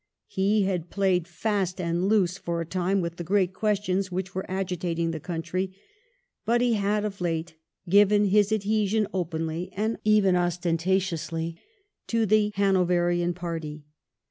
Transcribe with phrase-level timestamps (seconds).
[0.25, 4.49] He had played fast and loose for a time with the great questions which were
[4.49, 5.75] agitating the country,
[6.43, 7.53] but he had of late
[7.87, 11.61] given his adhesion openly, and even ostentatiously,
[12.07, 13.83] to the Hanoverian party.